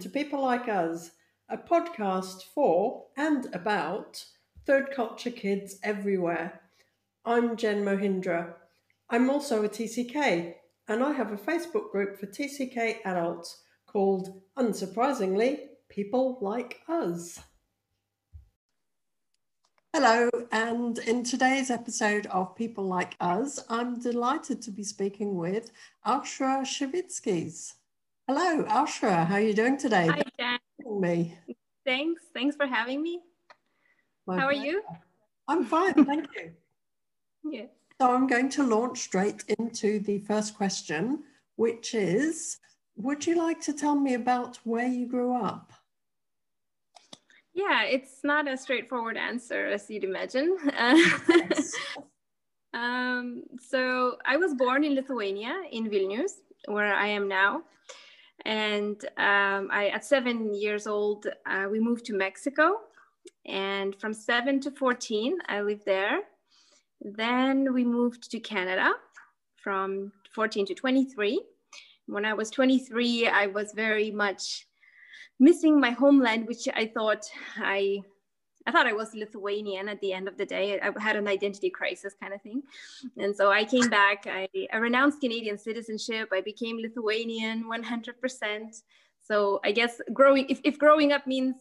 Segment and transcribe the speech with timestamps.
[0.00, 1.10] to People Like Us,
[1.50, 4.24] a podcast for and about
[4.64, 6.62] third culture kids everywhere.
[7.26, 8.54] I'm Jen Mohindra.
[9.10, 10.54] I'm also a TCK,
[10.88, 17.38] and I have a Facebook group for TCK adults called, unsurprisingly, People Like Us.
[19.92, 25.72] Hello, and in today's episode of People Like Us, I'm delighted to be speaking with
[26.06, 27.74] Aushra Shivitskis.
[28.32, 29.26] Hello, Aushra.
[29.26, 30.06] How are you doing today?
[30.06, 31.00] Hi, Jen.
[31.00, 31.36] Me.
[31.84, 32.22] Thanks.
[32.32, 33.18] Thanks for having me.
[34.24, 34.60] My How pleasure.
[34.60, 34.82] are you?
[35.48, 36.52] I'm fine, thank you.
[37.42, 37.66] Yeah.
[38.00, 41.24] So I'm going to launch straight into the first question,
[41.56, 42.58] which is,
[42.94, 45.72] would you like to tell me about where you grew up?
[47.52, 50.56] Yeah, it's not a straightforward answer as you'd imagine.
[50.66, 51.74] Yes.
[52.74, 56.34] um, so I was born in Lithuania, in Vilnius,
[56.66, 57.64] where I am now.
[58.44, 62.76] And um, I, at seven years old, uh, we moved to Mexico.
[63.46, 66.20] And from seven to 14, I lived there.
[67.00, 68.92] Then we moved to Canada
[69.62, 71.40] from 14 to 23.
[72.06, 74.66] When I was 23, I was very much
[75.38, 77.24] missing my homeland, which I thought
[77.56, 78.00] I
[78.66, 80.78] I thought I was Lithuanian at the end of the day.
[80.80, 82.62] I had an identity crisis kind of thing.
[83.18, 86.28] And so I came back, I, I renounced Canadian citizenship.
[86.32, 88.82] I became Lithuanian 100%.
[89.22, 91.56] So I guess growing, if, if growing up means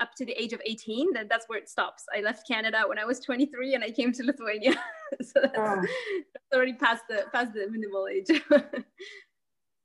[0.00, 2.04] up to the age of 18, then that's where it stops.
[2.16, 4.72] I left Canada when I was 23 and I came to Lithuania.
[5.22, 5.82] so that's, oh.
[5.82, 8.28] that's, already past the, past the minimal age.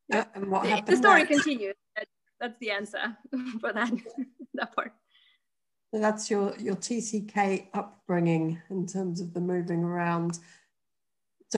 [0.09, 1.75] yeah, and what happened the story continues.
[2.39, 3.17] That's the answer
[3.59, 3.91] for that,
[4.53, 4.93] that part.
[5.93, 10.39] So that's your, your TCK upbringing in terms of the moving around.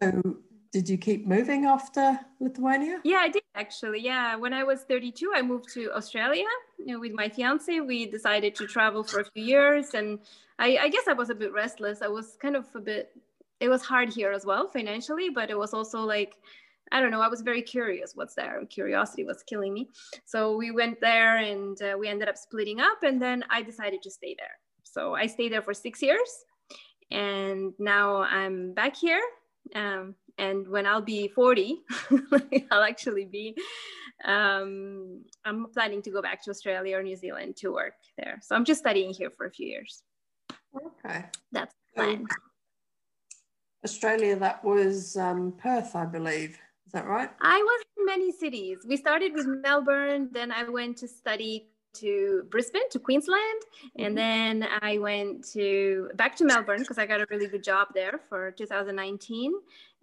[0.01, 0.37] So
[0.71, 2.99] did you keep moving after Lithuania?
[3.03, 4.01] Yeah, I did actually.
[4.01, 6.45] Yeah, when I was 32, I moved to Australia
[6.77, 7.79] you know, with my fiance.
[7.79, 10.19] We decided to travel for a few years, and
[10.59, 12.01] I, I, guess I was a bit restless.
[12.01, 13.11] I was kind of a bit.
[13.59, 16.35] It was hard here as well financially, but it was also like
[16.91, 17.21] I don't know.
[17.21, 18.13] I was very curious.
[18.15, 18.63] What's there?
[18.69, 19.89] Curiosity was killing me.
[20.25, 23.03] So we went there and uh, we ended up splitting up.
[23.03, 24.57] And then I decided to stay there.
[24.83, 26.29] So I stayed there for six years.
[27.11, 29.21] And now I'm back here.
[29.75, 31.81] Um, and when I'll be 40,
[32.71, 33.55] I'll actually be,
[34.23, 38.39] um, I'm planning to go back to Australia or New Zealand to work there.
[38.43, 40.03] So I'm just studying here for a few years.
[40.75, 41.25] Okay.
[41.51, 42.25] That's the plan.
[43.83, 46.59] Australia, that was um, Perth, I believe.
[46.87, 47.29] Is that right?
[47.41, 48.79] I was in many cities.
[48.87, 54.05] We started with Melbourne, then I went to study to Brisbane, to Queensland, mm-hmm.
[54.05, 57.89] and then I went to back to Melbourne because I got a really good job
[57.93, 59.53] there for 2019.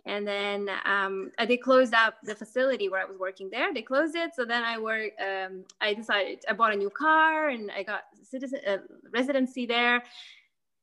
[0.07, 3.73] And then um, they closed up the facility where I was working there.
[3.73, 5.13] They closed it, so then I work.
[5.19, 8.79] Um, I decided I bought a new car and I got citizen uh,
[9.11, 10.05] residency there,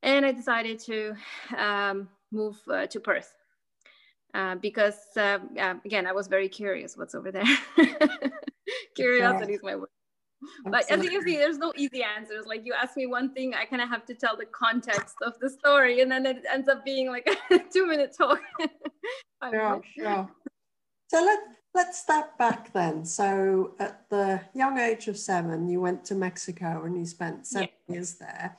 [0.01, 1.13] and I decided to
[1.55, 3.31] um, move uh, to Perth
[4.33, 5.39] uh, because uh,
[5.85, 7.43] again, I was very curious what's over there.
[8.95, 9.89] Curiosity is my word.
[10.65, 12.45] But as you can see, there's no easy answers.
[12.45, 15.37] Like you ask me one thing, I kind of have to tell the context of
[15.39, 18.39] the story, and then it ends up being like a two-minute talk.
[19.51, 20.29] sure, sure.
[21.09, 21.39] So let
[21.73, 23.05] let's step back then.
[23.05, 27.69] So at the young age of seven, you went to Mexico and you spent seven
[27.87, 27.95] yeah.
[27.95, 28.57] years there.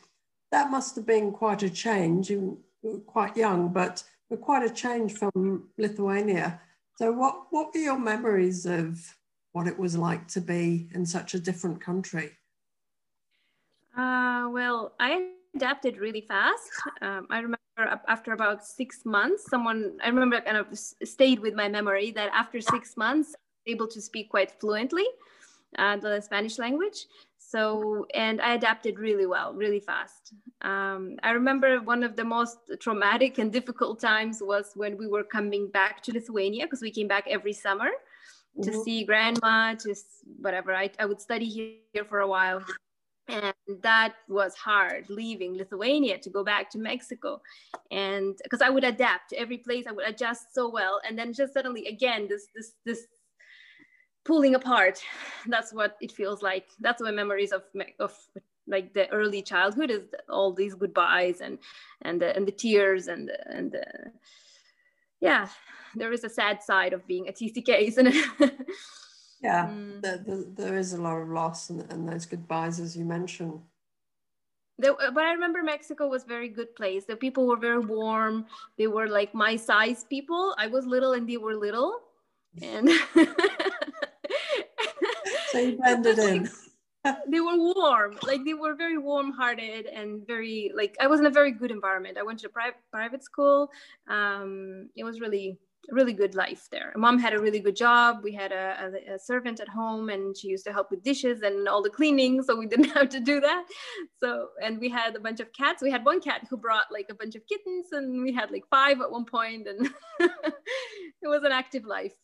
[0.51, 2.31] That must have been quite a change.
[2.31, 4.05] You were quite young, but
[4.37, 6.61] quite a change from Lithuania.
[6.97, 9.01] So, what, what were your memories of
[9.53, 12.31] what it was like to be in such a different country?
[13.97, 16.71] Uh, well, I adapted really fast.
[17.03, 17.59] Um, I remember
[18.09, 22.61] after about six months, someone, I remember kind of stayed with my memory that after
[22.61, 23.35] six months,
[23.67, 25.05] able to speak quite fluently
[25.79, 27.07] uh, the Spanish language.
[27.39, 30.33] So, and I adapted really well, really fast.
[30.63, 35.25] Um, I remember one of the most traumatic and difficult times was when we were
[35.25, 37.91] coming back to Lithuania because we came back every summer
[38.59, 38.63] mm-hmm.
[38.63, 39.95] to see grandma, to
[40.41, 40.75] whatever.
[40.75, 42.65] I, I would study here for a while.
[43.29, 47.41] And that was hard leaving Lithuania to go back to Mexico.
[47.91, 51.01] And because I would adapt to every place, I would adjust so well.
[51.07, 53.07] And then just suddenly, again, this, this, this
[54.25, 55.01] pulling apart
[55.49, 57.63] that's what it feels like that's my memories of
[57.99, 58.17] of
[58.67, 61.59] like the early childhood is all these goodbyes and
[62.03, 63.85] and the, and the tears and and the,
[65.21, 65.49] yeah
[65.97, 68.25] there is a sad side of being a tck isn't it
[69.43, 70.01] yeah mm.
[70.01, 73.61] the, the, there is a lot of loss and, and those goodbyes as you mentioned
[74.79, 77.05] but I remember Mexico was very good place.
[77.05, 78.47] The people were very warm.
[78.79, 80.55] They were like my size people.
[80.59, 82.01] I was little and they were little,
[82.61, 82.91] and
[85.59, 86.51] you blended in.
[87.29, 91.27] they were warm like they were very warm hearted and very like i was in
[91.27, 92.17] a very good environment.
[92.19, 93.69] I went to a private private school.
[94.09, 95.59] Um, it was really
[95.91, 96.93] really good life there.
[96.97, 98.21] Mom had a really good job.
[98.23, 101.43] We had a, a, a, servant at home and she used to help with dishes
[101.43, 103.67] and all the cleaning so we didn't have to do that.
[104.21, 105.83] So and we had a bunch of cats.
[105.83, 108.65] We had one cat who brought like a bunch of kittens and we had like
[108.71, 109.91] five at one point and
[110.21, 112.15] it was an active life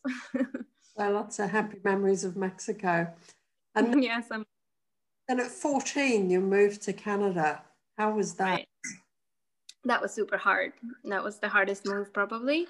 [0.99, 3.11] well lots of happy memories of mexico
[3.75, 4.45] and yes I'm
[5.29, 7.61] and at 14, you moved to Canada.
[7.99, 8.49] How was that?
[8.49, 8.67] Right.
[9.85, 10.73] That was super hard.
[11.05, 12.65] That was the hardest move, probably,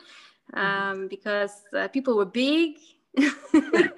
[0.54, 0.60] mm-hmm.
[0.60, 2.76] um, because uh, people were big.
[3.18, 3.92] I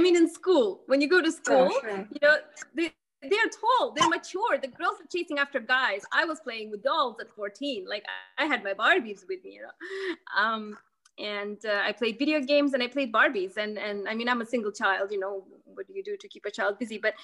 [0.00, 2.08] mean, in school, when you go to school, oh, sure.
[2.10, 2.36] you know,
[2.74, 4.58] they, they're tall, they're mature.
[4.60, 6.02] The girls are chasing after guys.
[6.12, 7.86] I was playing with dolls at 14.
[7.86, 8.06] Like
[8.38, 10.42] I had my Barbies with me, you know.
[10.42, 10.78] Um,
[11.18, 13.56] and uh, I played video games and I played Barbies.
[13.56, 15.10] And and I mean, I'm a single child.
[15.12, 16.98] You know, what do you do to keep a child busy?
[16.98, 17.14] But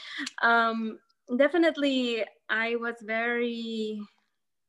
[0.42, 0.98] um,
[1.36, 4.00] definitely, I was very,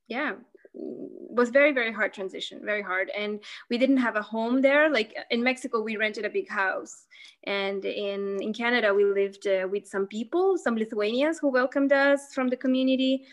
[0.07, 0.33] yeah,
[0.73, 3.39] was very very hard transition very hard and
[3.69, 7.05] we didn't have a home there like in mexico we rented a big house
[7.45, 12.33] and in in canada we lived uh, with some people some lithuanians who welcomed us
[12.33, 13.25] from the community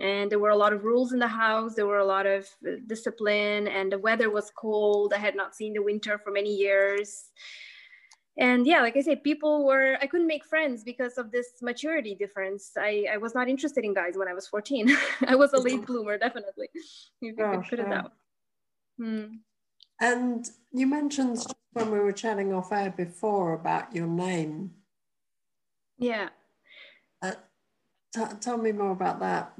[0.00, 2.46] and there were a lot of rules in the house there were a lot of
[2.66, 6.54] uh, discipline and the weather was cold i had not seen the winter for many
[6.54, 7.30] years.
[8.38, 12.14] And yeah like i said people were i couldn't make friends because of this maturity
[12.14, 12.70] difference.
[12.78, 14.96] I i was not interested in guys when i was 14
[15.26, 16.82] i was a late bloomer definitely if
[17.20, 18.12] you could put it out
[18.98, 19.24] hmm.
[20.00, 24.72] and you mentioned when we were chatting off air before about your name.
[25.98, 26.30] Yeah.
[27.22, 27.32] Uh,
[28.14, 29.52] t- tell me more about that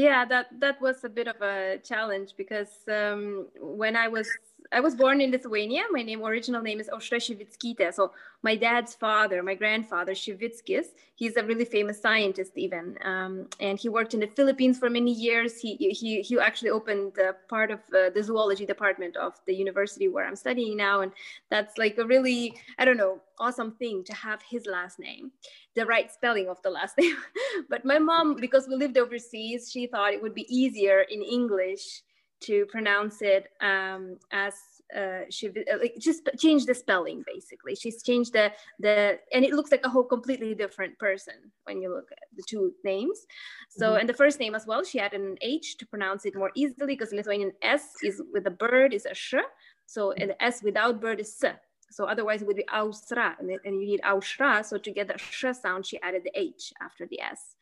[0.00, 4.28] yeah that that was a bit of a challenge because um, when i was
[4.72, 5.82] I was born in Lithuania.
[5.90, 7.94] My name, original name is Aušra.
[7.94, 8.12] So
[8.42, 12.96] my dad's father, my grandfather, Šivickis, he's a really famous scientist even.
[13.04, 15.60] Um, and he worked in the Philippines for many years.
[15.60, 20.08] He, he, he actually opened uh, part of uh, the zoology department of the university
[20.08, 21.00] where I'm studying now.
[21.00, 21.12] And
[21.50, 25.32] that's like a really, I don't know, awesome thing to have his last name,
[25.74, 27.16] the right spelling of the last name.
[27.68, 32.02] but my mom, because we lived overseas, she thought it would be easier in English
[32.40, 34.54] to pronounce it um, as
[34.96, 37.74] uh, she uh, like just change the spelling basically.
[37.74, 41.34] She's changed the the and it looks like a whole completely different person
[41.64, 43.26] when you look at the two names.
[43.68, 44.00] So mm-hmm.
[44.00, 46.94] and the first name as well she added an h to pronounce it more easily
[46.94, 49.34] because lithuanian s is with a bird is a sh.
[49.86, 51.54] So and the s without bird is s.
[51.92, 54.64] So otherwise it would be ausra and, and you need ausra.
[54.64, 57.56] so to get the sh sound she added the h after the s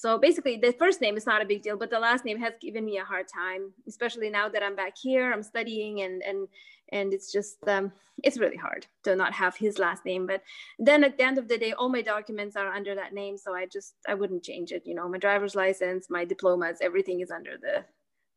[0.00, 2.52] so basically, the first name is not a big deal, but the last name has
[2.60, 6.46] given me a hard time, especially now that I'm back here, I'm studying, and and
[6.92, 7.90] and it's just um,
[8.22, 10.24] it's really hard to not have his last name.
[10.24, 10.44] But
[10.78, 13.56] then at the end of the day, all my documents are under that name, so
[13.56, 14.84] I just I wouldn't change it.
[14.86, 17.84] You know, my driver's license, my diplomas, everything is under the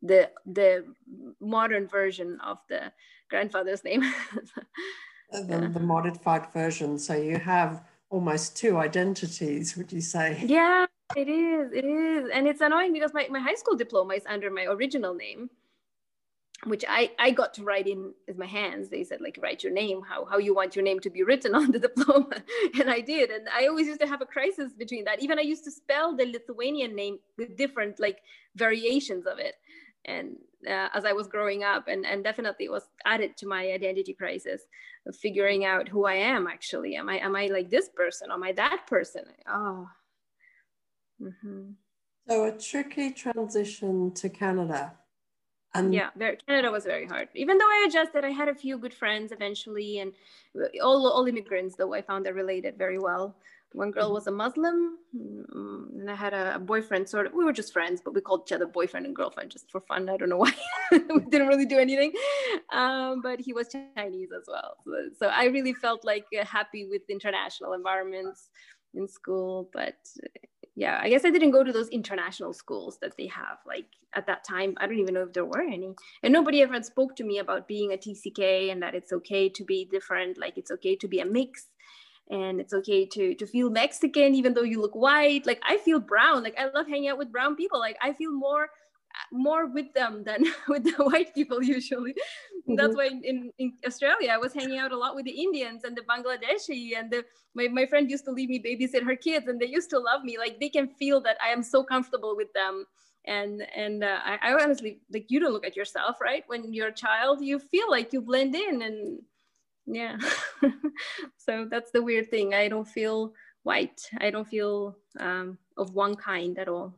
[0.02, 0.84] the the
[1.40, 2.92] modern version of the
[3.30, 4.02] grandfather's name.
[5.31, 6.98] the, the modified version.
[6.98, 10.44] So you have almost two identities, would you say?
[10.46, 10.86] Yeah,
[11.16, 11.72] it is.
[11.74, 12.30] It is.
[12.31, 15.50] And it's annoying because my, my high school diploma is under my original name,
[16.65, 18.89] which I, I got to write in with my hands.
[18.89, 21.56] They said, like, write your name, how, how you want your name to be written
[21.62, 22.44] on the diploma.
[22.80, 23.32] And I did.
[23.32, 25.24] And I always used to have a crisis between that.
[25.24, 28.20] Even I used to spell the Lithuanian name with different, like,
[28.56, 29.56] variations of it.
[30.03, 30.36] And
[30.68, 34.63] uh, as I was growing up, and, and definitely was added to my identity crisis
[35.08, 36.96] of figuring out who I am actually.
[36.96, 38.30] Am I, am I like this person?
[38.32, 39.24] Am I that person?
[39.48, 39.88] Oh,
[41.22, 41.72] Mm-hmm.
[42.27, 44.94] So a tricky transition to Canada.
[45.74, 47.30] And yeah, very, Canada was very hard.
[47.34, 50.12] Even though I adjusted, I had a few good friends eventually, and
[50.84, 53.38] all all immigrants though I found that related very well.
[53.74, 57.08] One girl was a Muslim, mm, and I had a, boyfriend.
[57.08, 59.72] Sort of, we were just friends, but we called each other boyfriend and girlfriend just
[59.72, 60.10] for fun.
[60.10, 60.54] I don't know why.
[60.92, 62.12] we didn't really do anything,
[62.74, 64.75] um, but he was Chinese as well.
[64.86, 68.50] So, so I really felt like uh, happy with international environments
[68.94, 69.70] in school.
[69.72, 69.96] But
[70.75, 73.60] yeah, I guess I didn't go to those international schools that they have.
[73.66, 75.94] Like at that time, I don't even know if there were any.
[76.24, 79.63] And nobody ever spoke to me about being a TCK and that it's okay to
[79.63, 81.68] be different, like it's okay to be a mix
[82.32, 85.46] and it's okay to to feel Mexican even though you look white.
[85.46, 86.44] Like I feel brown.
[86.44, 87.80] Like I love hanging out with brown people.
[87.80, 88.70] Like I feel more
[89.32, 92.14] more with them than with the white people usually.
[92.14, 92.76] Mm-hmm.
[92.76, 95.96] That's why in, in Australia I was hanging out a lot with the Indians and
[95.96, 99.60] the Bangladeshi and the my, my friend used to leave me babysit her kids and
[99.60, 100.38] they used to love me.
[100.38, 102.86] Like they can feel that I am so comfortable with them.
[103.26, 106.44] And and uh, I, I honestly like you don't look at yourself, right?
[106.48, 109.20] When you're a child, you feel like you blend in and
[109.86, 110.18] yeah.
[111.38, 112.54] so that's the weird thing.
[112.54, 113.34] I don't feel
[113.64, 114.02] white.
[114.20, 116.96] I don't feel um, of one kind at all.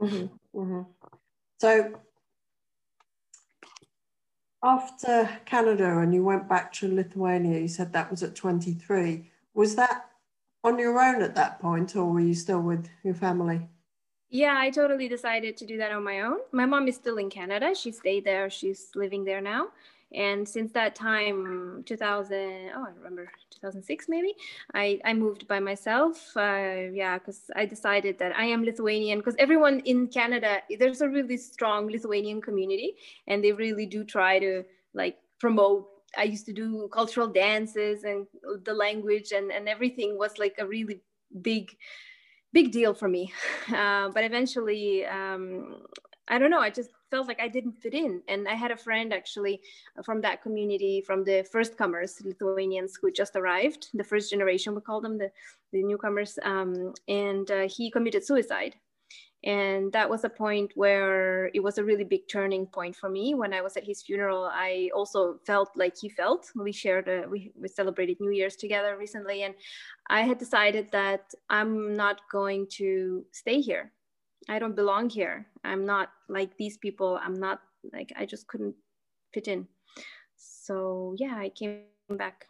[0.00, 0.58] Mm-hmm.
[0.58, 0.82] Mm-hmm.
[1.58, 1.92] So
[4.62, 9.30] after Canada and you went back to Lithuania, you said that was at 23.
[9.54, 10.06] Was that
[10.64, 13.68] on your own at that point or were you still with your family?
[14.30, 16.38] Yeah, I totally decided to do that on my own.
[16.52, 17.74] My mom is still in Canada.
[17.74, 18.48] She stayed there.
[18.48, 19.68] She's living there now
[20.14, 24.34] and since that time 2000 oh i remember 2006 maybe
[24.74, 29.36] i i moved by myself uh, yeah because i decided that i am lithuanian because
[29.38, 32.94] everyone in canada there's a really strong lithuanian community
[33.26, 34.64] and they really do try to
[34.94, 38.26] like promote i used to do cultural dances and
[38.64, 41.00] the language and and everything was like a really
[41.40, 41.76] big
[42.52, 43.32] big deal for me.
[43.72, 45.82] Uh, but eventually um,
[46.28, 48.22] i don't know i just felt like I didn't fit in.
[48.26, 49.60] And I had a friend actually
[50.02, 54.80] from that community, from the first comers, Lithuanians who just arrived, the first generation, we
[54.80, 55.30] call them the,
[55.72, 56.38] the newcomers.
[56.42, 58.74] Um, and uh, he committed suicide.
[59.44, 63.34] And that was a point where it was a really big turning point for me.
[63.34, 66.50] When I was at his funeral, I also felt like he felt.
[66.54, 69.42] We shared, a, we, we celebrated New Year's together recently.
[69.42, 69.54] And
[70.08, 73.92] I had decided that I'm not going to stay here
[74.48, 75.46] I don't belong here.
[75.64, 77.18] I'm not like these people.
[77.22, 77.60] I'm not
[77.92, 78.74] like, I just couldn't
[79.32, 79.66] fit in.
[80.36, 82.46] So yeah, I came back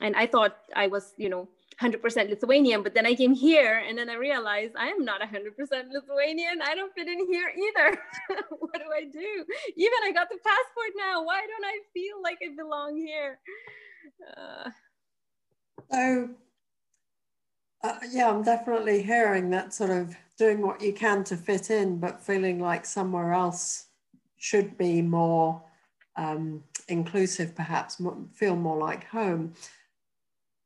[0.00, 1.48] and I thought I was, you know,
[1.80, 5.56] 100% Lithuanian, but then I came here and then I realized I am not 100%
[5.90, 6.60] Lithuanian.
[6.62, 7.98] I don't fit in here either.
[8.58, 9.44] what do I do?
[9.76, 11.24] Even I got the passport now.
[11.24, 13.38] Why don't I feel like I belong here?
[14.36, 14.70] Uh,
[15.90, 16.28] so,
[17.82, 21.98] uh, yeah, I'm definitely hearing that sort of doing what you can to fit in,
[21.98, 23.88] but feeling like somewhere else
[24.38, 25.62] should be more
[26.16, 28.00] um, inclusive, perhaps
[28.32, 29.52] feel more like home.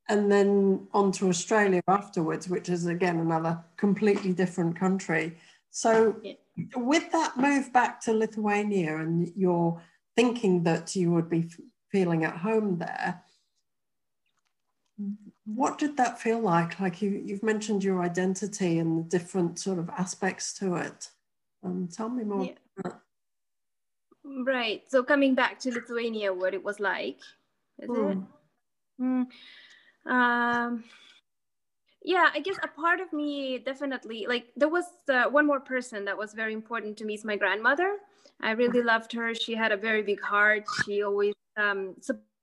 [0.09, 5.37] And then on to Australia afterwards, which is again another completely different country.
[5.71, 6.21] So,
[6.77, 9.83] with that move back to Lithuania and you're
[10.15, 11.51] thinking that you would be
[11.91, 13.23] feeling at home there,
[15.47, 16.81] what did that feel like?
[16.81, 21.11] Like you, you've mentioned your identity and the different sort of aspects to it.
[21.63, 22.45] Um, tell me more.
[22.45, 22.93] Yeah.
[24.25, 24.83] Right.
[24.89, 27.19] So coming back to Lithuania, what it was like,
[27.81, 28.13] is mm.
[28.13, 28.19] it?
[29.03, 29.27] Mm.
[30.11, 30.85] Um,
[32.03, 36.05] yeah, I guess a part of me definitely like there was uh, one more person
[36.05, 37.97] that was very important to me is my grandmother.
[38.43, 39.35] I really loved her.
[39.35, 40.65] She had a very big heart.
[40.85, 42.34] She always um, supported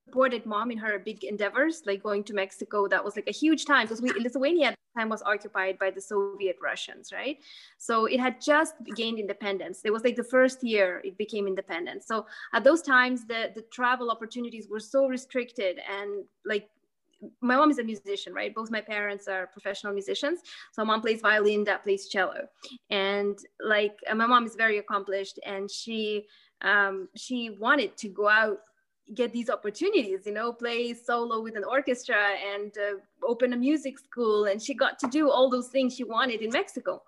[0.46, 2.88] mom in her big endeavors, like going to Mexico.
[2.88, 5.92] That was like a huge time because we Lithuania at the time was occupied by
[5.92, 7.38] the Soviet Russians, right?
[7.78, 9.82] So it had just gained independence.
[9.84, 12.04] It was like the first year it became independent.
[12.04, 16.70] So at those times, the the travel opportunities were so restricted and like
[17.42, 18.54] my mom is a musician, right?
[18.54, 20.40] Both my parents are professional musicians.
[20.72, 22.48] So mom plays violin, dad plays cello,
[22.90, 26.26] and like my mom is very accomplished, and she
[26.64, 28.60] um, she wanted to go out
[29.14, 34.00] get these opportunities you know play solo with an orchestra and uh, open a music
[34.00, 37.02] school and she got to do all those things she wanted in mexico.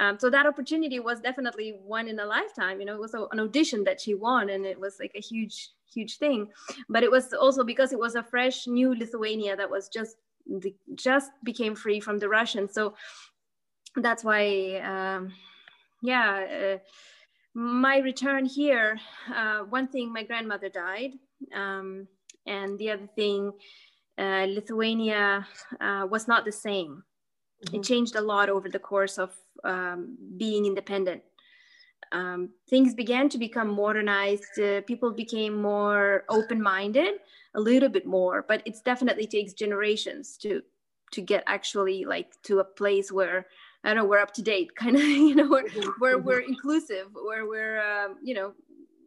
[0.00, 3.26] Um, so that opportunity was definitely one in a lifetime you know it was a,
[3.32, 6.48] an audition that she won and it was like a huge huge thing.
[6.88, 10.16] But it was also because it was a fresh new lithuania that was just
[10.94, 12.72] just became free from the russians.
[12.72, 12.94] So
[13.96, 15.32] that's why um,
[16.02, 16.78] yeah uh,
[17.54, 19.00] my return here,
[19.34, 21.12] uh, one thing, my grandmother died.
[21.54, 22.06] Um,
[22.46, 23.52] and the other thing,
[24.18, 25.46] uh, Lithuania
[25.80, 27.02] uh, was not the same.
[27.64, 27.76] Mm-hmm.
[27.76, 31.22] It changed a lot over the course of um, being independent.
[32.12, 34.58] Um, things began to become modernized.
[34.58, 37.14] Uh, people became more open-minded,
[37.54, 40.62] a little bit more, but it definitely takes generations to
[41.10, 43.46] to get actually like to a place where
[43.84, 45.90] I don't know, we're up to date, kind of, you know, where, mm-hmm.
[45.98, 48.52] where we're inclusive, where we're, um, you know,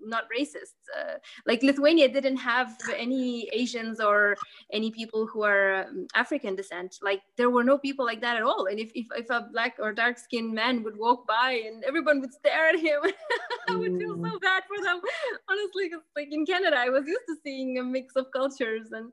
[0.03, 0.75] not racist.
[0.97, 1.15] Uh,
[1.45, 4.35] like Lithuania didn't have any Asians or
[4.71, 6.97] any people who are um, African descent.
[7.01, 8.65] Like there were no people like that at all.
[8.65, 12.21] And if, if, if a black or dark skinned man would walk by and everyone
[12.21, 13.01] would stare at him,
[13.69, 14.41] I would feel so mm.
[14.41, 15.01] bad for them.
[15.49, 19.11] Honestly, like in Canada, I was used to seeing a mix of cultures and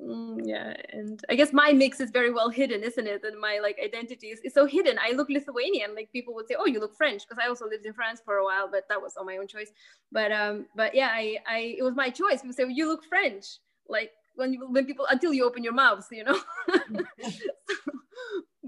[0.00, 3.22] Mm, yeah, and I guess my mix is very well hidden, isn't it?
[3.22, 4.98] And my like identity is, is so hidden.
[4.98, 5.94] I look Lithuanian.
[5.94, 8.36] Like people would say, "Oh, you look French," because I also lived in France for
[8.36, 9.70] a while, but that was on my own choice.
[10.10, 12.40] But um, but yeah, I, I it was my choice.
[12.40, 13.44] People say, well, "You look French,"
[13.88, 16.40] like when you, when people until you open your mouths, you know.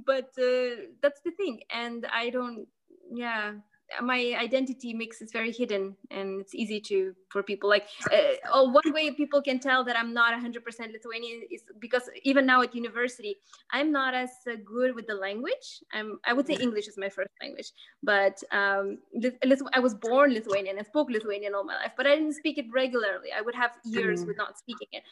[0.06, 2.66] but uh, that's the thing, and I don't.
[3.10, 3.52] Yeah,
[4.00, 8.68] my identity mix is very hidden and it's easy to for people like uh, oh
[8.70, 12.74] one way people can tell that i'm not 100% lithuanian is because even now at
[12.74, 13.36] university
[13.72, 15.82] i'm not as uh, good with the language.
[15.92, 17.72] I'm i would say english is my first language
[18.02, 18.98] but um,
[19.74, 22.66] i was born lithuanian and spoke lithuanian all my life but i didn't speak it
[22.72, 23.30] regularly.
[23.36, 24.28] I would have years mm.
[24.28, 25.02] with not speaking it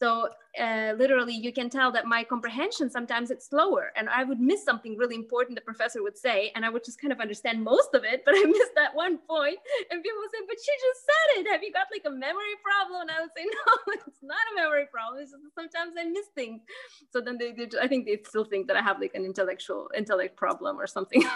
[0.00, 0.28] so
[0.60, 4.64] uh, literally you can tell that my comprehension sometimes it's slower and i would miss
[4.64, 7.94] something really important the professor would say and i would just kind of understand most
[7.94, 9.58] of it but i missed that one point.
[9.90, 11.52] and people would say but she just said it.
[11.52, 13.02] Have you got like a memory problem?
[13.02, 15.22] And i would say no it's not a memory problem.
[15.22, 16.62] It's just sometimes i miss things.
[17.10, 19.90] So then they, they i think they still think that i have like an intellectual
[19.96, 21.24] intellect problem or something.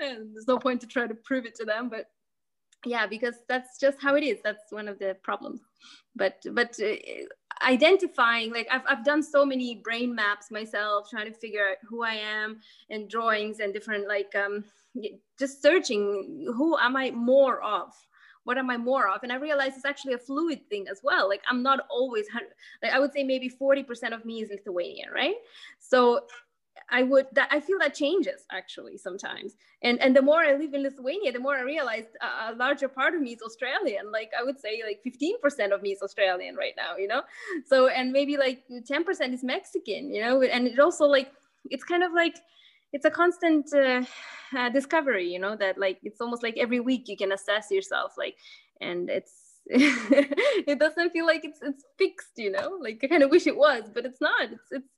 [0.00, 2.06] And there's no point to try to prove it to them but
[2.84, 4.38] yeah because that's just how it is.
[4.44, 5.60] That's one of the problems
[6.16, 6.94] but but uh,
[7.66, 12.04] identifying like I've, I've done so many brain maps myself trying to figure out who
[12.04, 14.64] i am and drawings and different like um
[15.38, 17.92] just searching who am i more of?
[18.44, 19.22] What am i more of?
[19.22, 21.28] And i realized it's actually a fluid thing as well.
[21.28, 22.26] Like i'm not always
[22.82, 25.36] like i would say maybe 40% of me is lithuanian right?
[25.78, 26.20] So
[26.90, 29.56] I would that I feel that changes actually sometimes.
[29.82, 32.88] And and the more I live in Lithuania, the more I realize a, a larger
[32.88, 34.10] part of me is Australian.
[34.10, 37.22] Like I would say like 15% of me is Australian right now, you know?
[37.66, 40.42] So and maybe like 10% is Mexican, you know?
[40.42, 41.30] And it also like
[41.70, 42.38] it's kind of like
[42.92, 44.02] it's a constant uh,
[44.56, 48.14] uh, discovery, you know, that like it's almost like every week you can assess yourself
[48.16, 48.36] like
[48.80, 52.78] and it's it doesn't feel like it's it's fixed, you know.
[52.80, 54.50] Like I kind of wish it was, but it's not.
[54.50, 54.88] It's it's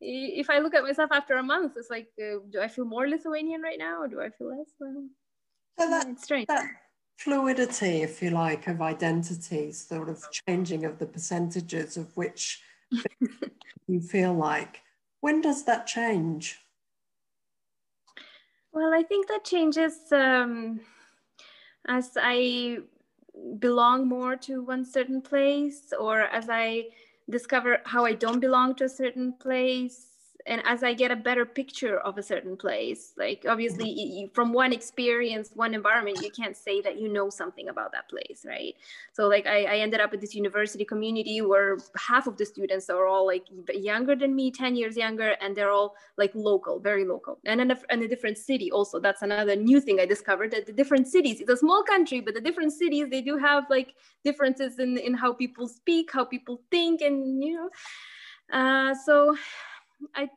[0.00, 3.08] if I look at myself after a month, it's like, uh, do I feel more
[3.08, 4.68] Lithuanian right now, or do I feel less?
[4.78, 5.08] Well,
[5.78, 6.46] so that, it's strange.
[6.48, 6.66] That
[7.18, 12.62] fluidity, if you like, of identities, sort of changing of the percentages of which
[13.88, 14.82] you feel like.
[15.20, 16.58] When does that change?
[18.72, 20.80] Well, I think that changes um,
[21.88, 22.78] as I
[23.58, 26.88] belong more to one certain place, or as I
[27.30, 30.15] discover how I don't belong to a certain place.
[30.46, 34.52] And as I get a better picture of a certain place, like obviously you, from
[34.52, 38.74] one experience, one environment, you can't say that you know something about that place, right?
[39.12, 42.88] So like I, I ended up at this university community where half of the students
[42.88, 47.04] are all like younger than me, 10 years younger, and they're all like local, very
[47.04, 47.38] local.
[47.44, 50.66] And in a, in a different city also, that's another new thing I discovered that
[50.66, 53.94] the different cities, it's a small country, but the different cities, they do have like
[54.24, 57.68] differences in, in how people speak, how people think, and you know,
[58.52, 59.36] uh, so
[60.14, 60.28] I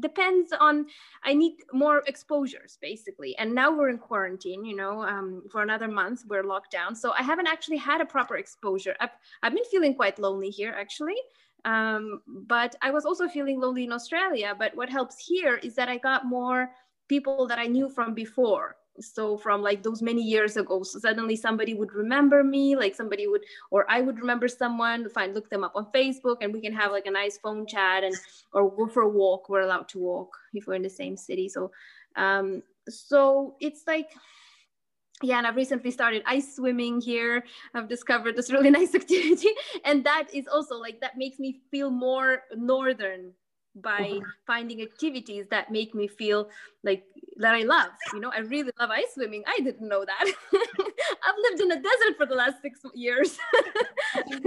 [0.00, 0.86] depends on
[1.24, 3.36] i need more exposures basically.
[3.38, 6.94] And now we're in quarantine you know um, for another month we're locked down.
[6.94, 8.96] So i haven't actually had a proper exposure.
[9.00, 9.10] I've,
[9.42, 11.16] I've been feeling quite lonely here actually.
[11.64, 14.54] Um, but i was also feeling lonely in australia.
[14.58, 16.70] But what helps here is that i got more
[17.08, 20.82] people that i knew from before so from like those many years ago.
[20.82, 25.34] So suddenly somebody would remember me like somebody would or i would remember someone find
[25.34, 28.14] look them up on facebook and we can have like a nice phone chat and
[28.52, 29.48] or go for a walk.
[29.48, 31.48] We're allowed to walk if we're in the same city.
[31.48, 31.70] So
[32.16, 34.10] um so it's like
[35.22, 37.44] yeah and i've recently started ice swimming here.
[37.74, 39.50] I've discovered this really nice activity.
[39.84, 43.32] And that is also like that makes me feel more northern
[43.74, 46.48] by finding activities that make me feel
[46.84, 47.04] like
[47.36, 47.90] that I love.
[48.12, 49.42] You know, I really love ice swimming.
[49.46, 50.24] I didn't know that.
[51.24, 53.38] I've lived in a desert for the last six years.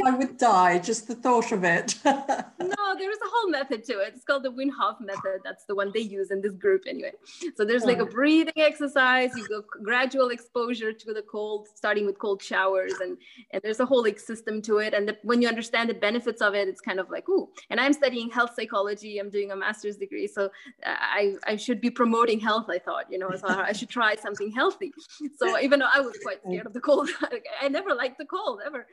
[0.05, 1.95] I would die just the thought of it.
[2.05, 4.13] no, there is a whole method to it.
[4.15, 5.41] It's called the Wim Hof method.
[5.43, 7.11] That's the one they use in this group anyway.
[7.55, 8.05] So there's like a oh.
[8.05, 9.31] breathing exercise.
[9.35, 13.17] You go gradual exposure to the cold, starting with cold showers, and
[13.51, 14.93] and there's a whole like system to it.
[14.93, 17.49] And the, when you understand the benefits of it, it's kind of like ooh.
[17.69, 19.17] And I'm studying health psychology.
[19.17, 20.45] I'm doing a master's degree, so
[20.85, 22.65] uh, I I should be promoting health.
[22.75, 24.91] I thought, you know, I I should try something healthy.
[25.37, 27.09] So even though I was quite scared of the cold,
[27.61, 28.85] I never liked the cold ever.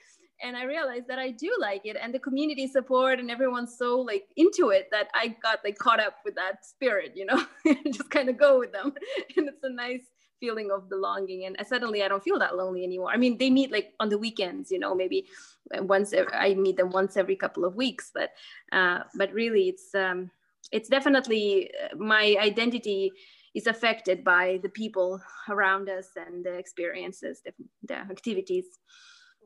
[0.45, 4.01] And I realized that I do like it, and the community support and everyone's so
[4.01, 7.45] like into it that I got like caught up with that spirit, you know,
[7.87, 8.93] just kind of go with them,
[9.37, 10.07] and it's a nice
[10.41, 13.71] feeling of belonging and suddenly i don't feel that lonely anymore i mean they meet
[13.71, 15.25] like on the weekends you know maybe
[15.83, 18.31] once i meet them once every couple of weeks but
[18.73, 20.29] uh, but really it's um,
[20.73, 23.13] it's definitely uh, my identity
[23.55, 27.53] is affected by the people around us and the experiences, the,
[27.85, 28.67] the activities.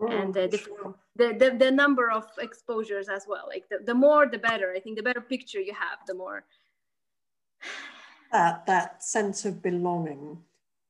[0.00, 0.94] Oh, and the, sure.
[1.16, 3.46] the, the, the, number of exposures as well.
[3.48, 4.74] Like the, the more, the better.
[4.76, 6.44] I think the better picture you have, the more.
[8.30, 10.38] That, that sense of belonging,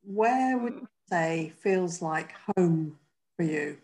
[0.03, 0.81] where would mm.
[0.81, 2.99] you say feels like home
[3.37, 3.79] for you?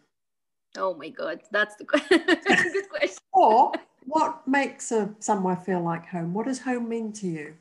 [0.76, 3.18] Oh my God, that's the good question.
[3.32, 3.72] or
[4.06, 6.34] what makes a somewhere feel like home?
[6.34, 7.54] What does home mean to you?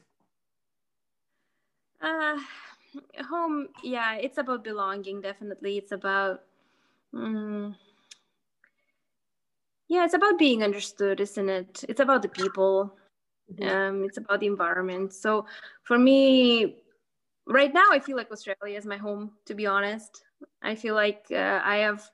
[2.01, 2.37] Uh,
[3.29, 5.21] home, yeah, it's about belonging.
[5.21, 6.41] Definitely, it's about.
[7.13, 7.75] Um,
[9.87, 11.83] yeah, it's about being understood, isn't it?
[11.89, 12.95] It's about the people.
[13.53, 13.69] Mm-hmm.
[13.69, 15.13] Um, it's about the environment.
[15.13, 15.45] So
[15.83, 16.77] for me,
[17.45, 19.31] right now, I feel like Australia is my home.
[19.45, 20.23] To be honest,
[20.61, 22.09] I feel like uh, I have.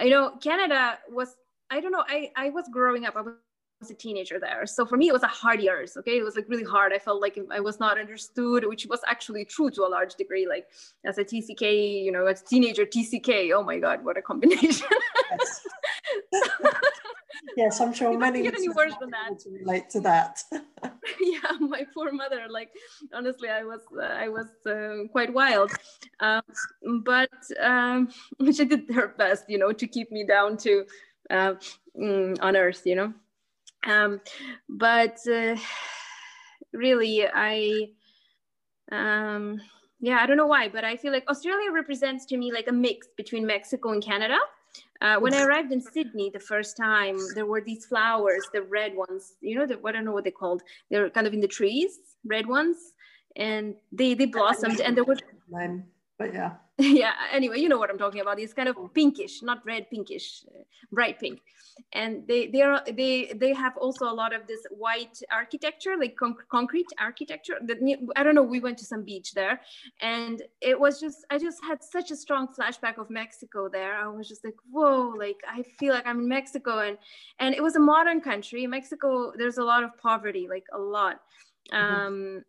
[0.00, 1.36] You know, Canada was.
[1.70, 2.04] I don't know.
[2.06, 3.16] I I was growing up.
[3.16, 3.34] I was
[3.80, 4.66] was a teenager there.
[4.66, 5.96] So for me, it was a hard years.
[5.96, 6.92] Okay, it was like really hard.
[6.92, 10.46] I felt like I was not understood, which was actually true to a large degree.
[10.46, 10.66] Like
[11.04, 13.52] as a TCK, you know, as a teenager TCK.
[13.54, 14.86] Oh my God, what a combination!
[15.30, 15.66] Yes,
[17.56, 19.38] yes I'm sure many get any worse than that.
[19.40, 20.42] To relate to that.
[21.20, 22.46] yeah, my poor mother.
[22.50, 22.70] Like
[23.14, 25.72] honestly, I was uh, I was uh, quite wild,
[26.20, 26.42] um,
[27.02, 28.10] but um,
[28.54, 30.84] she did her best, you know, to keep me down to
[31.30, 31.54] uh,
[31.98, 33.14] mm, on earth, you know
[33.86, 34.20] um,
[34.68, 35.56] but uh,
[36.72, 37.88] really i
[38.92, 39.60] um,
[40.00, 42.72] yeah i don't know why but i feel like australia represents to me like a
[42.72, 44.38] mix between mexico and canada
[45.02, 48.94] uh, when I arrived in Sydney the first time, there were these flowers, the red
[48.94, 49.34] ones.
[49.40, 50.62] You know, the, I don't know what they're called.
[50.90, 52.76] They're kind of in the trees, red ones,
[53.36, 55.16] and they they blossomed, and there were.
[56.18, 56.52] But yeah.
[57.02, 57.12] yeah.
[57.30, 58.40] Anyway, you know what I'm talking about.
[58.40, 61.42] It's kind of pinkish, not red, pinkish, uh, bright pink,
[61.92, 66.16] and they they are they they have also a lot of this white architecture, like
[66.16, 67.56] con- concrete architecture.
[67.60, 67.78] That
[68.16, 68.42] I don't know.
[68.42, 69.60] We went to some beach there,
[70.00, 73.96] and it was just I just had such a strong flashback of Mexico there.
[73.96, 76.96] I was just like, whoa, like I feel like I'm in Mexico, and
[77.40, 78.66] and it was a modern country.
[78.66, 81.20] Mexico, there's a lot of poverty, like a lot.
[81.70, 82.06] Mm-hmm.
[82.06, 82.44] Um,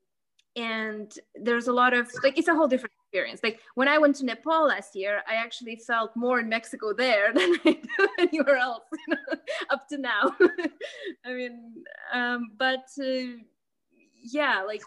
[0.56, 3.42] and there's a lot of like it's a whole different experience.
[3.44, 7.34] Like when i went to nepal last year i actually felt more in mexico there
[7.38, 9.38] than i do anywhere else you know,
[9.70, 10.36] up to now.
[11.26, 13.38] I mean um, but uh,
[14.24, 14.82] yeah like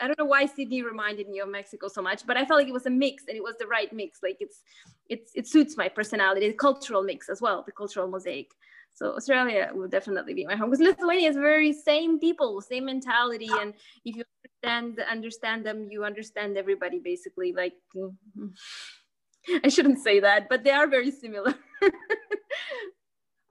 [0.00, 2.68] i don't know why sydney reminded me of mexico so much but i felt like
[2.68, 4.18] it was a mix and it was the right mix.
[4.22, 4.62] Like it's
[5.08, 8.50] it's it suits my personality the cultural mix as well the cultural mosaic.
[8.94, 13.48] So Australia would definitely be my home because Lithuania is very same people, same mentality,
[13.60, 13.72] and
[14.04, 14.24] if you
[14.64, 17.52] understand understand them, you understand everybody basically.
[17.52, 17.74] Like
[19.64, 21.54] I shouldn't say that, but they are very similar.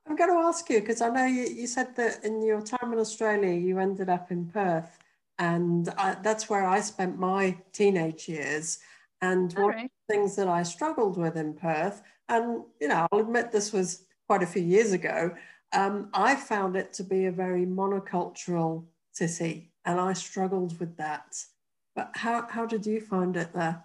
[0.07, 2.91] I'm going to ask you because I know you, you said that in your time
[2.91, 4.97] in Australia you ended up in Perth,
[5.37, 8.79] and I, that's where I spent my teenage years.
[9.21, 9.85] And one right.
[9.85, 13.71] of the things that I struggled with in Perth, and you know, I'll admit this
[13.71, 15.31] was quite a few years ago,
[15.73, 21.37] um, I found it to be a very monocultural city, and I struggled with that.
[21.95, 23.83] But how, how did you find it there?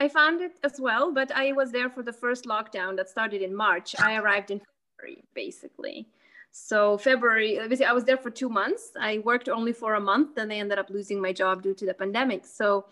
[0.00, 3.40] I found it as well, but I was there for the first lockdown that started
[3.40, 3.94] in March.
[4.00, 4.60] I arrived in
[4.98, 6.08] February, basically.
[6.50, 8.90] So February, obviously, I was there for two months.
[8.98, 11.86] I worked only for a month, then I ended up losing my job due to
[11.86, 12.44] the pandemic.
[12.46, 12.86] So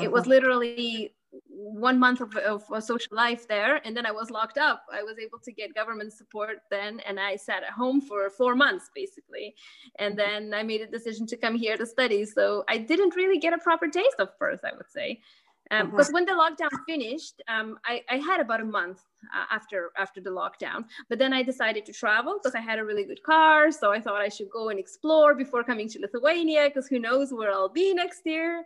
[0.00, 0.30] it was uh-huh.
[0.30, 1.12] literally
[1.56, 4.84] one month of, of, social life there and then i was locked up.
[4.92, 8.54] I was able to get government support then and i sat at home for four
[8.54, 9.54] months basically.
[9.98, 10.50] And mm-hmm.
[10.50, 12.24] then i made a decision to come here to study.
[12.26, 15.20] So i didn't really get a proper taste of perth i would say
[15.70, 19.02] um, because when the lockdown finished um, I, I, had about a month
[19.34, 20.84] uh, after after the lockdown.
[21.08, 24.00] But then i decided to travel because i had a really good car so i
[24.00, 27.68] thought i should go and explore before coming to lithuania because who knows where i'll
[27.68, 28.64] be next year.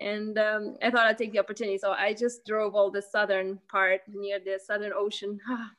[0.00, 3.58] And um, i thought i'd take the opportunity so i just drove all the southern
[3.70, 5.38] part near the southern ocean.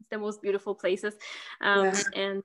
[0.00, 1.14] It's the most beautiful places.
[1.60, 2.02] Um, yeah.
[2.14, 2.42] and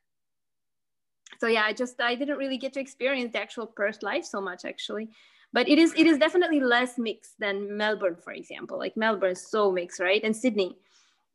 [1.40, 4.40] so yeah i just i didn't really get to experience the actual perth life so
[4.42, 5.10] much actually
[5.54, 8.78] but it is it is definitely less mixed than melbourne for example.
[8.78, 10.24] Like melbourne is so mixed right?
[10.24, 10.76] And sydney.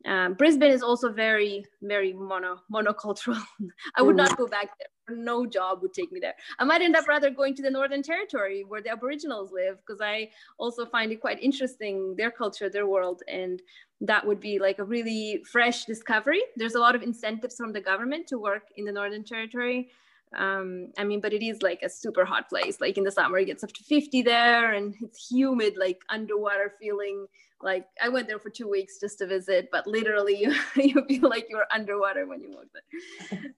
[0.05, 3.41] Um, brisbane is also very very mono monocultural.
[3.95, 5.17] I would not go back there.
[5.17, 6.35] No job would take me there.
[6.59, 9.99] I might end up rather going to the northern territory where the aboriginals live because
[10.01, 13.61] i also find it quite interesting their culture their world and
[14.01, 16.41] that would be like a really fresh discovery.
[16.55, 19.89] There's a lot of incentives from the government to work in the northern territory
[20.37, 22.79] um i mean but it is like a super hot place.
[22.79, 26.73] Like in the summer it gets up to 50 there and it's humid like underwater
[26.79, 27.25] feeling.
[27.61, 31.29] Like i went there for two weeks just to visit but literally you, you feel
[31.29, 33.41] like you're underwater when you walk there.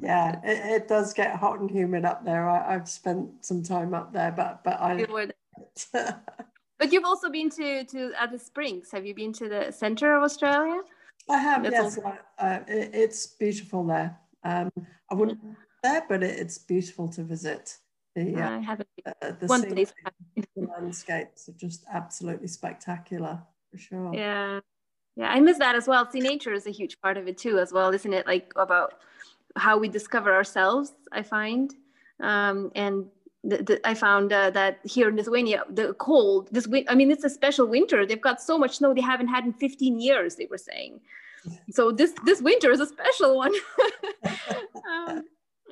[0.00, 2.48] Yeah it, it, does get hot and humid up there.
[2.48, 5.04] I, have spent some time up there but but i
[6.78, 8.90] but you've also been to to Alice Springs.
[8.92, 10.82] Have you been to the center of australia?
[11.28, 11.84] I have That's yes.
[11.98, 14.16] also- uh, it, it's beautiful there.
[14.44, 14.70] Um
[15.10, 15.40] i wouldn't
[15.82, 17.76] there, but it, it's beautiful to visit.
[18.14, 18.88] The, uh, I haven't.
[19.06, 19.92] Uh, the, One place.
[20.36, 24.14] the landscapes are just absolutely spectacular for sure.
[24.14, 24.60] Yeah,
[25.16, 26.08] yeah, I miss that as well.
[26.10, 28.26] See, nature is a huge part of it too, as well, isn't it?
[28.26, 29.00] Like about
[29.56, 30.92] how we discover ourselves.
[31.10, 31.74] I find,
[32.20, 33.06] um, and
[33.44, 37.10] the, the, I found uh, that here in Lithuania, the cold, this win- I mean,
[37.10, 38.06] it's a special winter.
[38.06, 40.36] They've got so much snow they haven't had in 15 years.
[40.36, 41.00] They were saying,
[41.70, 43.52] so this this winter is a special one.
[44.90, 45.24] um,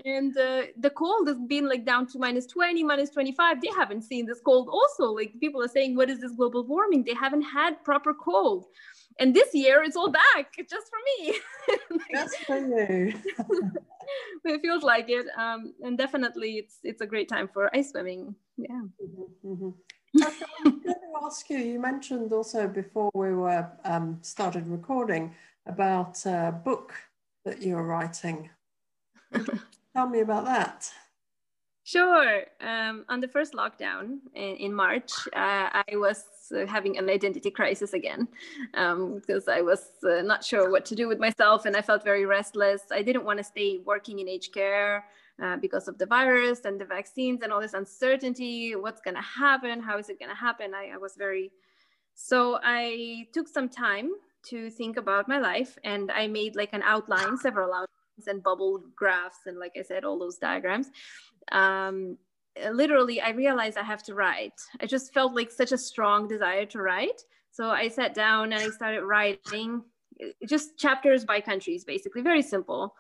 [0.05, 4.03] and uh, the cold has been like down to minus 20 minus 25 they haven't
[4.03, 5.13] seen this cold also.
[5.13, 7.05] Like people are saying what is this global warming?
[7.05, 8.67] They haven't had proper cold.
[9.19, 11.39] And this year it's all back just for me.
[12.13, 13.13] Just for you
[14.45, 15.27] it feels like it.
[15.37, 18.35] Um, and definitely it's it's a great time for ice swimming.
[18.57, 18.83] Yeah.
[19.03, 19.71] Mm-hmm, mm-hmm.
[20.67, 25.35] I'm going to ask you you mentioned also before we were um, started recording
[25.67, 26.95] about a book
[27.45, 28.51] that you're writing
[29.95, 30.91] Tell me about that.
[31.83, 32.43] Sure.
[32.61, 36.25] Um, on the first lockdown in, in March, uh, I was
[36.55, 38.29] uh, having an identity crisis again
[38.75, 42.05] um, because I was uh, not sure what to do with myself and I felt
[42.05, 42.83] very restless.
[42.93, 45.07] I didn't want to stay working in aged care
[45.43, 48.77] uh, because of the virus and the vaccines and all this uncertainty.
[48.77, 49.81] What's going to happen?
[49.81, 50.75] How is it going to happen?
[50.75, 51.51] I, I was very.
[52.15, 54.11] So I took some time
[54.45, 58.83] to think about my life and I made like an outline, several outlines and bubble
[58.97, 60.89] graphs and like I said, all those diagrams.
[61.53, 62.19] Um,
[62.73, 64.59] literally, I realized I have to write.
[64.81, 67.21] I just felt like such a strong desire to write.
[67.53, 69.83] So I sat down and I started writing
[70.47, 72.95] just chapters by countries, basically, very simple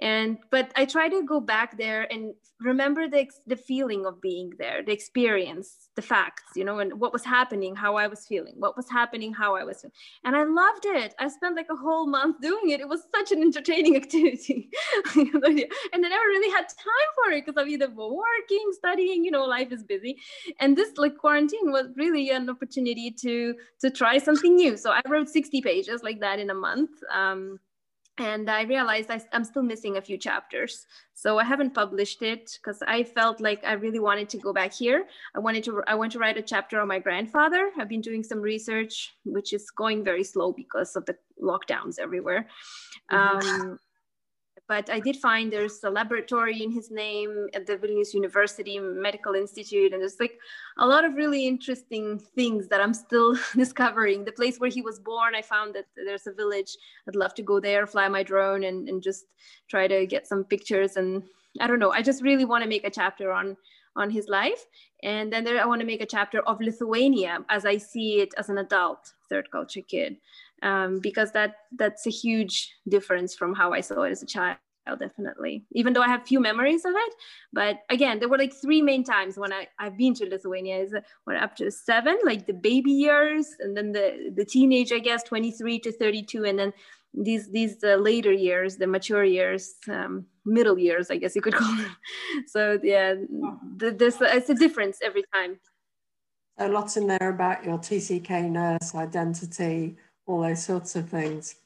[0.00, 4.52] and but i try to go back there and remember the the feeling of being
[4.58, 8.54] there the experience the facts you know and what was happening how i was feeling
[8.58, 9.92] what was happening how i was feeling.
[10.24, 11.14] and i loved it.
[11.18, 12.80] I spent like a whole month doing it.
[12.80, 14.70] It was such an entertaining activity.
[15.14, 19.44] And i never really had time for it because i'm either working studying you know
[19.44, 20.18] life is busy.
[20.60, 24.76] And this like quarantine was really an opportunity to to try something new.
[24.76, 26.90] So i wrote 60 pages like that in a month.
[27.12, 27.58] Um,
[28.18, 30.86] and I realized I, am still missing a few chapters.
[31.14, 34.72] So I haven't published it because I felt like I really wanted to go back
[34.72, 35.06] here.
[35.34, 37.70] I wanted to I want to write a chapter on my grandfather.
[37.78, 42.48] I've been doing some research, which is going very slow because of the lockdowns everywhere.
[43.10, 43.60] Mm-hmm.
[43.60, 43.78] Um,
[44.68, 49.34] but I did find there's a laboratory in his name at the Vilnius University Medical
[49.34, 50.38] Institute, and there's like
[50.78, 54.24] a lot of really interesting things that I'm still discovering.
[54.24, 56.76] The place where he was born, I found that there's a village.
[57.08, 59.26] I'd love to go there, fly my drone, and, and just
[59.68, 60.96] try to get some pictures.
[60.96, 61.22] And
[61.60, 63.56] I don't know, I just really want to make a chapter on
[63.94, 64.64] on his life.
[65.02, 68.30] And then there, I want to make a chapter of Lithuania as I see it
[68.38, 70.16] as an adult third culture kid
[70.62, 74.58] um, because that that's a huge difference from how I saw it as a child
[74.98, 75.64] definitely.
[75.72, 77.14] Even though i have few memories of it
[77.52, 80.94] but again there were like three main times when I, i've been to lithuania is
[81.24, 85.22] when up to seven like the baby years and then the the teenage i guess
[85.22, 86.72] 23 to 32 and then
[87.14, 91.54] these these uh, later years the mature years um, middle years i guess you could
[91.62, 91.96] call them.
[92.46, 93.14] So yeah
[93.76, 95.58] the, this uh, it's a difference every time.
[96.58, 101.56] So lots in there about your tck nurse identity all those sorts of things.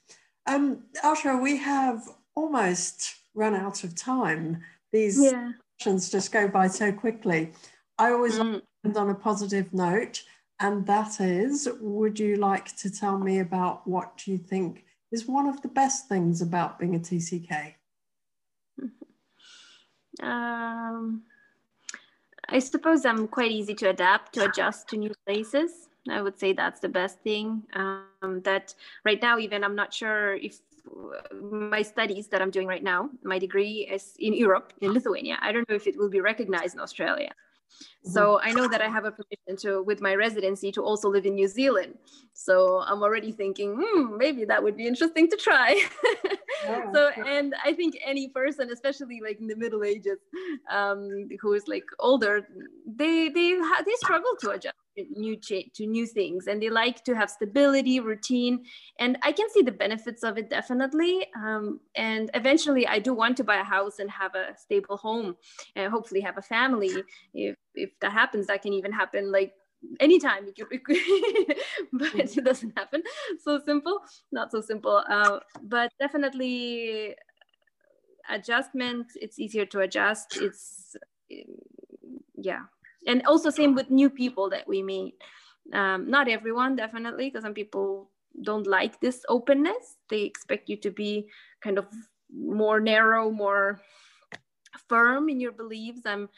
[0.46, 4.62] Um, Aushra, we have almost run out of time.
[4.92, 5.52] These yeah.
[5.78, 7.52] questions just go by so quickly.
[7.98, 8.62] I always mm.
[8.84, 10.22] end on a positive note,
[10.60, 15.46] and that is would you like to tell me about what you think is one
[15.46, 17.74] of the best things about being a TCK?
[20.22, 21.24] Um,
[22.48, 25.85] I suppose I'm quite easy to adapt, to adjust to new places.
[26.10, 27.62] I would say that's the best thing.
[27.74, 30.60] Um, that right now, even I'm not sure if
[31.32, 35.38] my studies that I'm doing right now, my degree is in Europe, in Lithuania.
[35.40, 37.32] I don't know if it will be recognized in Australia.
[38.02, 41.26] So I know that I have a permission to, with my residency, to also live
[41.26, 41.98] in New Zealand.
[42.32, 45.82] So I'm already thinking, hmm, maybe that would be interesting to try.
[46.64, 50.18] Yeah, so, and I think any person, especially like in the Middle Ages,
[50.70, 52.48] um, who is like older,
[52.86, 54.74] they they they struggle to adjust
[55.10, 58.64] new to new things, and they like to have stability, routine,
[58.98, 61.26] and I can see the benefits of it definitely.
[61.36, 65.36] Um, and eventually, I do want to buy a house and have a stable home,
[65.74, 67.04] and hopefully have a family.
[67.34, 69.52] If if that happens, that can even happen like
[70.00, 70.46] anytime
[71.92, 73.02] but it doesn't happen
[73.38, 74.00] so simple
[74.32, 77.14] not so simple uh, but definitely
[78.28, 80.96] adjustment it's easier to adjust it's
[82.36, 82.62] yeah
[83.06, 85.14] and also same with new people that we meet.
[85.72, 88.10] Um, not everyone definitely because some people
[88.42, 89.96] don't like this openness.
[90.08, 91.28] They expect you to be
[91.62, 91.86] kind of
[92.32, 93.80] more narrow more
[94.88, 96.02] firm in your beliefs.
[96.04, 96.28] I'm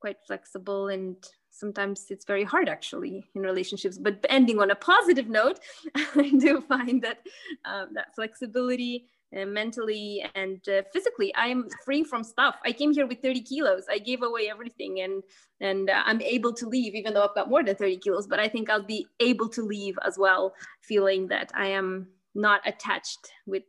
[0.00, 1.16] quite flexible and
[1.50, 3.98] sometimes it's very hard actually in relationships.
[3.98, 5.60] But ending on a positive note
[5.94, 7.18] i do find that
[7.64, 11.34] um, that flexibility uh, mentally and uh, physically.
[11.34, 12.56] I am free from stuff.
[12.64, 13.84] I came here with 30 kilos.
[13.90, 15.22] I gave away everything and
[15.60, 18.38] and uh, i'm able to leave even though i've got more than 30 kilos but
[18.38, 23.32] i think i'll be able to leave as well feeling that i am not attached
[23.44, 23.64] with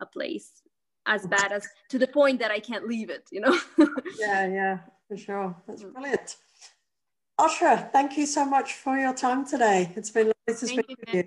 [0.00, 0.62] a place
[1.04, 3.58] as bad as to the point that i can't leave it you know?
[4.18, 5.56] Yeah yeah for sure.
[5.66, 6.36] That's brilliant.
[7.38, 9.92] Aushra, thank you so much for your time today.
[9.96, 11.24] It's been lovely to speak with you.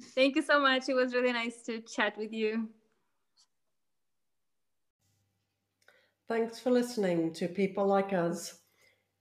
[0.00, 0.88] Thank you so much.
[0.88, 2.68] It was really nice to chat with you.
[6.28, 8.58] Thanks for listening to People Like Us.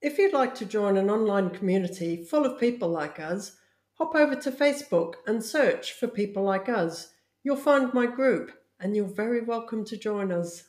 [0.02, 3.56] If you'd like to join an online community full of people like us,
[3.94, 7.13] hop over to Facebook and search for People Like Us.
[7.44, 10.66] You'll find my group and you're very welcome to join us.